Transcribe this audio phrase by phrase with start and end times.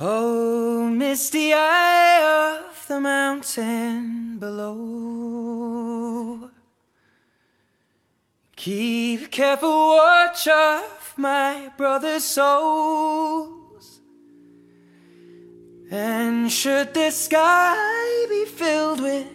[0.00, 5.54] Oh, misty eye of the mountain below.
[8.56, 14.00] Keep careful watch of my brother's souls.
[15.92, 19.28] And should the sky be filled with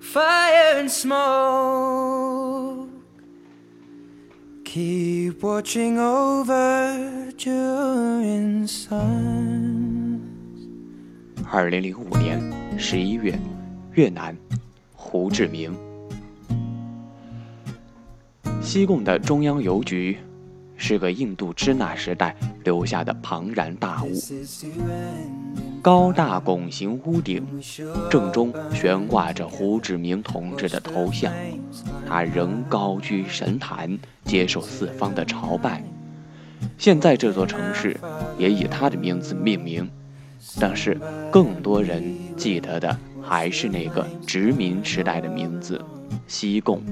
[0.00, 2.88] fire and smoke,
[4.64, 9.53] keep watching over during sun.
[11.54, 12.42] 二零零五年
[12.76, 13.38] 十一月，
[13.92, 14.36] 越南，
[14.92, 15.72] 胡志明。
[18.60, 20.18] 西贡的中央邮局
[20.76, 24.08] 是个印度支那时代留下的庞然大物，
[25.80, 27.46] 高大拱形屋顶，
[28.10, 31.32] 正中悬挂着胡志明同志的头像，
[32.08, 35.84] 他仍高居神坛，接受四方的朝拜。
[36.76, 37.96] 现在这座城市
[38.36, 39.88] 也以他的名字命名。
[40.60, 40.98] 但是，
[41.32, 42.02] 更多人
[42.36, 45.80] 记得的还是那个殖民时代的名字——
[46.28, 46.82] 西贡。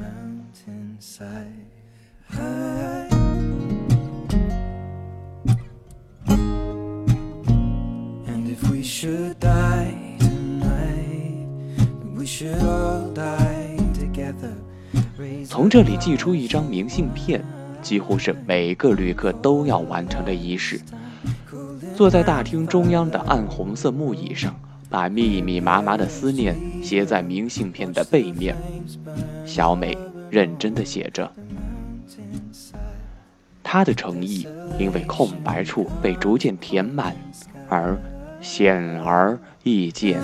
[15.46, 17.44] 从这里寄出一张明信片，
[17.82, 20.80] 几乎是每个旅客都要完成的仪式。
[21.96, 24.54] 坐在大厅中央的暗红色木椅上，
[24.88, 28.56] 把密密麻麻的思念写在明信片的背面。
[29.44, 29.96] 小美
[30.30, 31.30] 认真地写着，
[33.62, 34.46] 她的诚意
[34.78, 37.14] 因为空白处被逐渐填满
[37.68, 37.96] 而
[38.40, 40.20] 显而易见。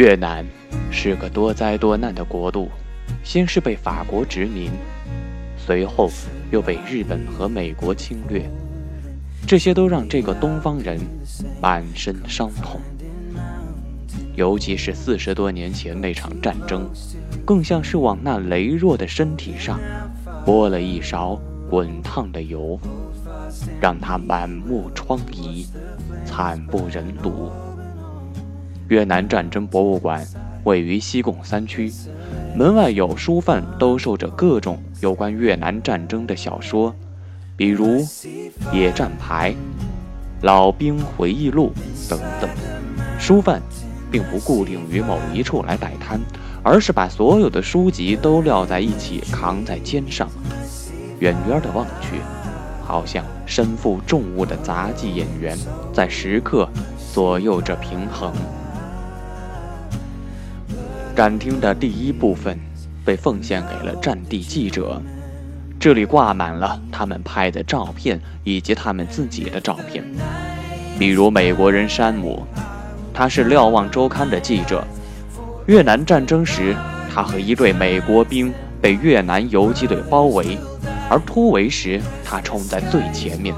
[0.00, 0.46] 越南
[0.90, 2.70] 是个多灾多难的国度，
[3.22, 4.70] 先是被法国殖民，
[5.70, 6.10] 随后
[6.50, 8.42] 又被日本和美国侵略，
[9.46, 10.98] 这些都让这个东方人
[11.62, 12.80] 满身伤痛。
[14.34, 16.90] 尤其是四十多年前那场战争，
[17.46, 19.78] 更像是往那羸弱的身体上
[20.44, 22.76] 泼了一勺滚烫的油，
[23.80, 25.64] 让他满目疮痍，
[26.24, 27.48] 惨不忍睹。
[28.88, 30.26] 越南战争博物馆
[30.64, 31.92] 位于西贡三区，
[32.56, 36.94] 门外有书贩兜售着各种有关越南战争的小说，
[37.56, 37.86] 比如
[38.72, 39.50] 《野战牌》
[40.42, 41.72] 《老兵回忆录》
[42.10, 42.48] 等等。
[43.18, 43.62] 书贩
[44.10, 46.20] 并不固定于某一处来摆摊，
[46.62, 50.28] 而是把所有的书籍都撂在一起扛在肩上，
[51.18, 52.16] 远远的望去，
[52.82, 55.56] 好像身负重物的杂技演员
[55.94, 56.68] 在时刻
[57.12, 58.32] 左右着平衡。
[61.16, 62.58] 展厅的第一部分
[63.04, 65.00] 被奉献给了战地记者，
[65.78, 70.04] 这里挂满了他们拍的照片以及他们自己的照片。
[70.98, 72.46] 比如美国人山姆，
[73.14, 74.84] 他是《瞭望周刊》的记者。
[75.66, 76.74] 越南战争时，
[77.12, 80.58] 他和一队美国兵被越南游击队包围，
[81.08, 83.54] 而突围时他冲在最前面，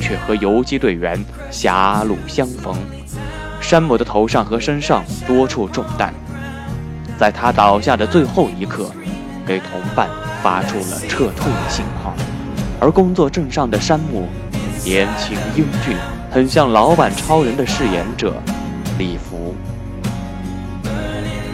[0.00, 2.74] 却和游击队员狭路相逢。
[3.60, 6.14] 山姆的头上和身上多处中弹。
[7.18, 8.90] 在他倒下的最后一刻，
[9.46, 10.08] 给同伴
[10.42, 12.14] 发出了撤退的信号。
[12.78, 14.28] 而工作证上的山姆，
[14.84, 15.96] 年轻英俊，
[16.30, 18.34] 很像老版超人的饰演者
[18.98, 19.54] 李福。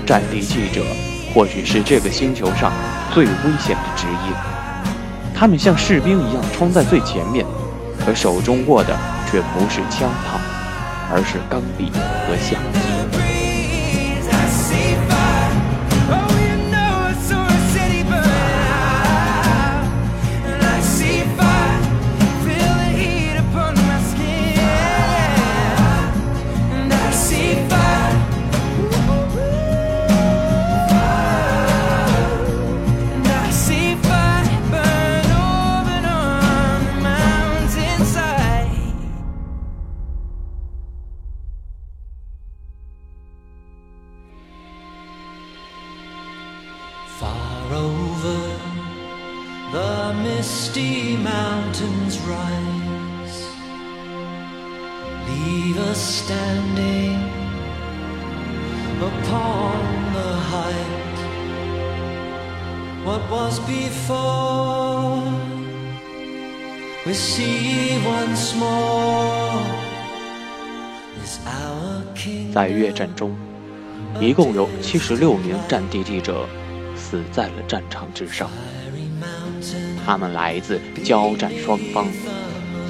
[0.05, 0.83] 战地记者
[1.33, 2.73] 或许是这个星球上
[3.15, 4.35] 最危险的职业，
[5.33, 7.47] 他们像士兵一样冲在最前面，
[8.05, 8.97] 可手中握的
[9.31, 10.41] 却不是枪炮，
[11.11, 11.93] 而是钢笔
[12.27, 12.61] 和相
[72.53, 73.35] 在越战中，
[74.21, 76.47] 一共有七十六名战地记者
[76.95, 78.49] 死在了战场之上。
[80.05, 82.07] 他们来自交战双方，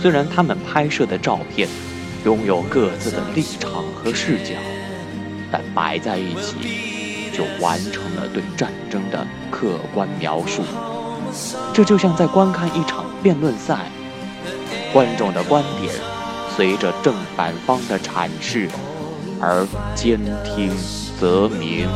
[0.00, 1.68] 虽然他们拍摄的照片
[2.24, 4.56] 拥有各自的立场和视角，
[5.52, 10.62] 但摆在一起就完成了对战争的客观描述。
[11.72, 13.90] 这就像在观看一场辩论赛，
[14.92, 15.94] 观众的观点
[16.54, 18.68] 随着正反方的阐释
[19.40, 20.70] 而兼听
[21.18, 21.88] 则明。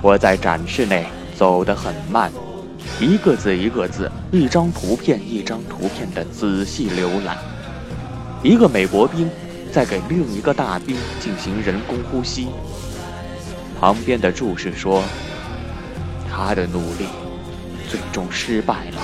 [0.00, 1.06] 我在展示内
[1.36, 2.32] 走得很慢，
[2.98, 7.36] 一个字一个字，一张图片一张图片的仔细浏览。
[8.42, 9.30] 一个美国兵
[9.72, 12.48] 在给另一个大兵进行人工呼吸，
[13.80, 15.02] 旁边的注释说
[16.30, 17.06] ：“他的努力
[17.88, 19.00] 最终失败了。”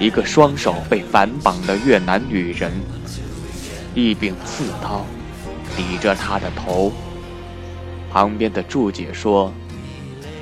[0.00, 2.72] 一个双手被反绑的越南女人，
[3.94, 5.06] 一柄刺刀
[5.76, 6.92] 抵着她的头。
[8.10, 9.52] 旁边的注解说，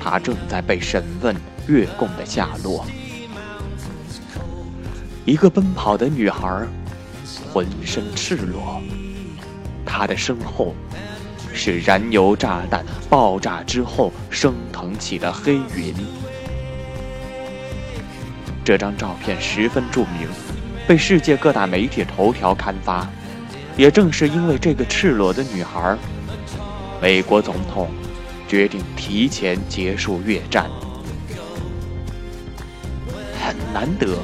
[0.01, 1.35] 她正在被审问
[1.67, 2.83] 越共的下落。
[5.25, 6.65] 一个奔跑的女孩，
[7.53, 8.81] 浑身赤裸，
[9.85, 10.73] 她的身后
[11.53, 15.93] 是燃油炸弹爆炸之后升腾起的黑云。
[18.65, 20.27] 这张照片十分著名，
[20.87, 23.07] 被世界各大媒体头条刊发。
[23.77, 25.95] 也正是因为这个赤裸的女孩，
[26.99, 27.89] 美国总统
[28.47, 30.69] 决定提前结束越战。
[33.39, 34.17] 很难得，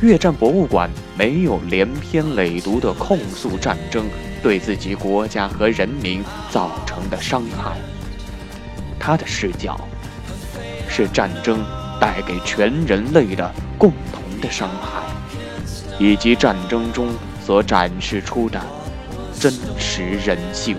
[0.00, 4.06] 越战博物馆没有连篇累牍地控诉战争
[4.42, 7.76] 对自己国家和人民造成的伤害，
[8.98, 9.78] 他的视角
[10.88, 11.64] 是战争。
[12.00, 15.02] 带给全人类的共同的伤害，
[15.98, 17.08] 以及战争中
[17.44, 18.60] 所展示出的
[19.36, 20.76] 真实人性。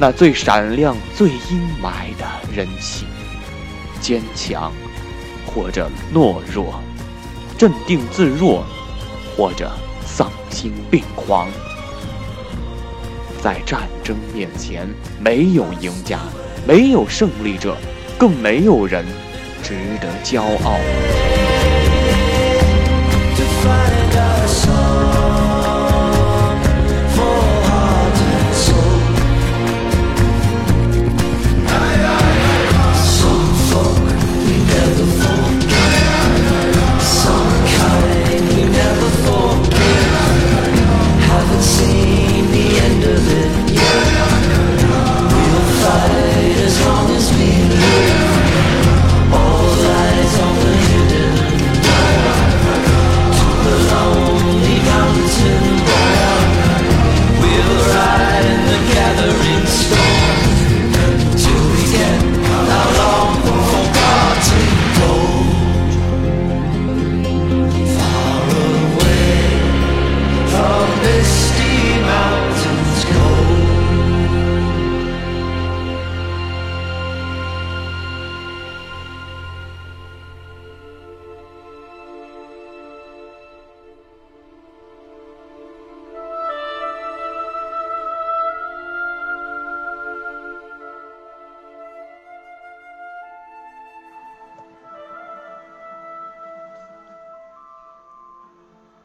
[0.00, 3.06] 那最闪亮、最阴霾的人性，
[4.04, 4.70] 坚强，
[5.46, 6.74] 或者懦弱；
[7.56, 8.62] 镇定自若，
[9.34, 9.72] 或者
[10.04, 11.48] 丧心病狂。
[13.40, 14.86] 在战争面前，
[15.18, 16.20] 没有赢家。
[16.68, 17.78] 没有胜利者，
[18.18, 19.06] 更没有人
[19.62, 20.78] 值得骄傲。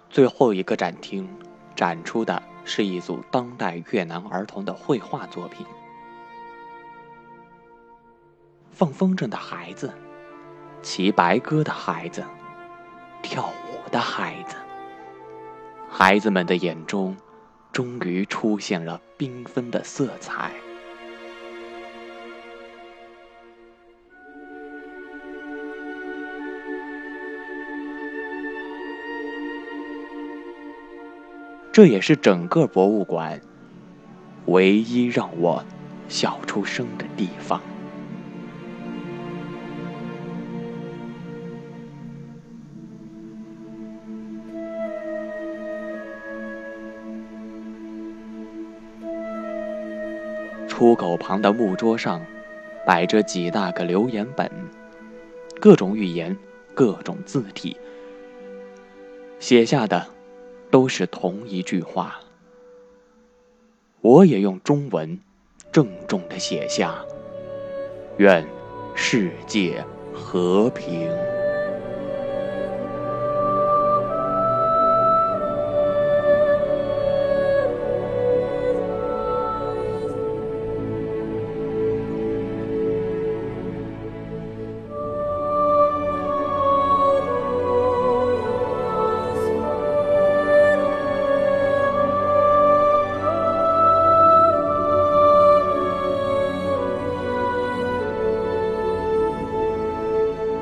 [0.09, 1.29] 最后一个展厅
[1.75, 5.65] 展出的是一组当代越南儿童的绘画作品，
[8.71, 9.93] 放风筝的孩子，
[10.81, 12.23] 骑白鸽的孩子，
[13.21, 14.55] 跳舞的孩子。
[15.87, 17.15] 孩子们的眼中，
[17.71, 20.51] 终于出现了缤纷的色彩。
[31.79, 33.39] 这也是整个博物馆
[34.47, 35.63] 唯一让我
[36.09, 37.61] 笑出声的地方。
[50.67, 52.21] 出口旁的木桌上
[52.85, 54.51] 摆着几大个留言本
[55.61, 56.35] 各种语言
[56.73, 57.77] 各种字体
[59.39, 60.18] 写下的
[60.71, 62.19] 都是同一句话。
[64.01, 65.19] 我也用中文
[65.71, 67.03] 郑重地写下：
[68.17, 68.45] 愿
[68.95, 69.83] 世界
[70.13, 71.09] 和平。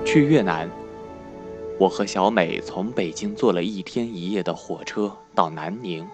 [0.08, 0.72] 去越南，
[1.78, 6.08] 我和小美从北京坐了一天一夜的火车到南宁，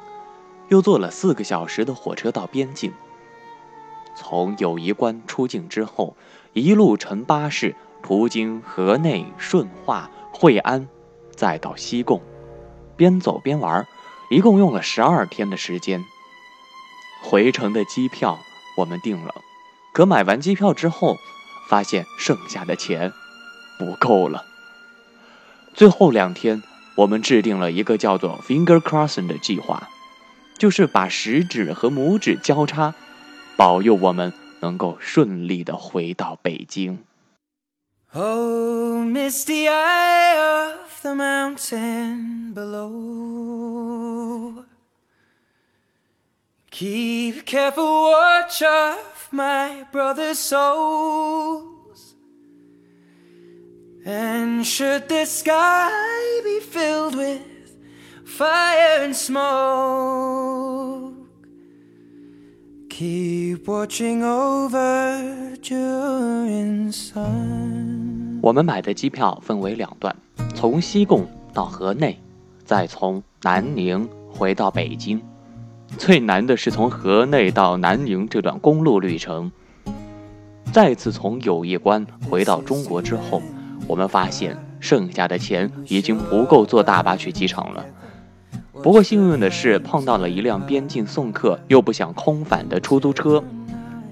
[0.70, 2.92] 又坐了四个小时的火车到边境。
[4.16, 6.18] 从友谊关出境之后，
[6.54, 10.88] 一路乘巴士途经河内、顺化、惠安，
[11.36, 12.20] 再到西贡，
[12.98, 13.86] 边走边玩，
[14.32, 16.04] 一共用了十二天的时间。
[17.22, 18.40] 回程的机票
[18.76, 19.36] 我们订了，
[19.94, 21.16] 可买完机票之后，
[21.70, 23.14] 发现剩下的钱。
[23.78, 24.46] 不够了。
[25.74, 26.62] 最后两天，
[26.96, 29.90] 我们制定了一个叫做 “finger crossing” 的计划，
[30.58, 32.94] 就是把食指和拇指交叉，
[33.56, 37.00] 保佑我们能够顺利的回到北京。
[38.16, 44.66] Oh, misty eye of the mountain below,
[46.70, 49.00] keep careful watch of
[49.32, 51.73] my brother's soul.
[54.06, 55.90] And should the sky
[56.44, 57.40] be filled with
[58.26, 61.14] fire and smoke,
[62.90, 68.42] keep watching over during sun.
[68.42, 70.14] 我们买的机票分为两段，
[70.54, 72.20] 从西贡到河内，
[72.66, 75.22] 再从南宁回到北京。
[75.98, 79.50] 最难的是从河内到南宁这段公路旅程。
[80.74, 83.42] 再次从友谊关回到中国之后。
[83.88, 87.86] 我们发现剩下的钱已经不够坐大巴去机场了。
[88.82, 93.44] 不过幸运的是，碰到了一辆边境送客又不想空返的出租车。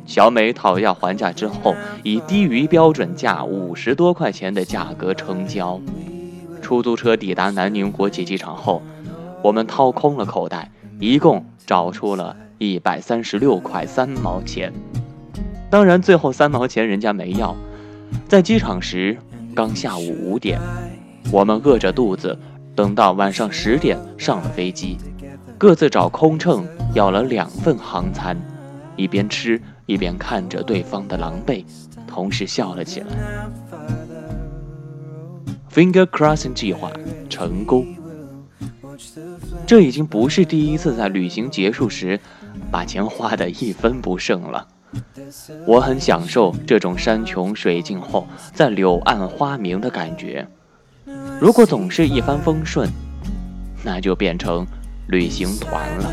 [0.06, 5.80] 小美讨价还价之后，以低于标准价五十多块钱的价格成交。
[6.62, 8.82] 出租车抵达南宁国际机场后，
[9.44, 14.72] 我们掏空了口袋，一共找出了一百三十六块三毛钱。
[15.70, 17.56] 当然，最后三毛钱人家没要。
[18.28, 19.18] 在机场时。
[19.54, 20.60] 刚下午五点，
[21.32, 22.38] 我们饿着肚子，
[22.76, 24.98] 等到晚上十点上了飞机，
[25.58, 28.38] 各自找空乘要了两份航餐，
[28.96, 31.66] 一边吃一边看着对方的狼狈，
[32.08, 33.08] 同时笑了起来。
[35.70, 36.92] Finger crossing 计划
[37.30, 37.86] 成功，
[39.68, 42.20] 这已经不是第一次在旅行结束时
[42.70, 44.68] 把钱花得一分不剩了。
[45.66, 50.48] 我很享受这种山穷水尽后在柳暗花明的感觉。
[51.40, 52.90] 如果总是一帆风顺，
[53.84, 54.66] 那就变成
[55.08, 56.12] 旅行团了。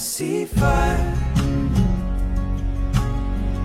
[0.00, 1.14] See fire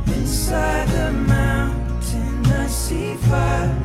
[0.07, 2.45] inside the mountain.
[2.47, 3.84] I see fire.